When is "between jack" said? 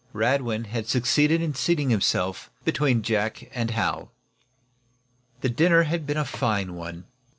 2.65-3.51